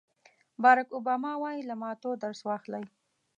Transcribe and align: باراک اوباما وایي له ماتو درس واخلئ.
باراک 0.61 0.87
اوباما 0.95 1.31
وایي 1.37 1.61
له 1.69 1.75
ماتو 1.81 2.11
درس 2.23 2.39
واخلئ. 2.47 2.83